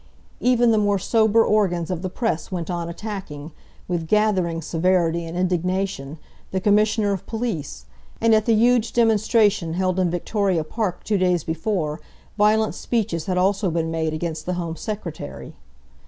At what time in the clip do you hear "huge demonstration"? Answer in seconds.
8.55-9.75